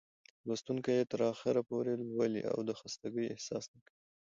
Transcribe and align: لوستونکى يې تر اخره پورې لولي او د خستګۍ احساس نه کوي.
لوستونکى 0.47 0.91
يې 0.97 1.03
تر 1.11 1.19
اخره 1.33 1.61
پورې 1.69 1.91
لولي 2.09 2.41
او 2.51 2.57
د 2.69 2.71
خستګۍ 2.79 3.25
احساس 3.29 3.65
نه 3.73 3.79
کوي. 3.85 3.95